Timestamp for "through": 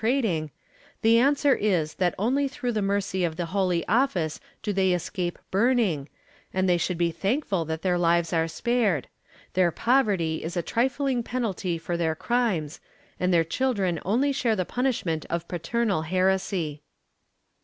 2.47-2.71